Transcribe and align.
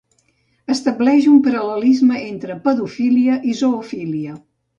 Estableix 0.75 1.27
un 1.31 1.37
paral·lelisme 1.47 2.17
entre 2.31 2.57
pedofília 2.65 3.37
i 3.53 3.55
zoofília. 3.61 4.37